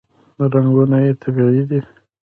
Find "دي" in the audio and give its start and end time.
1.69-1.79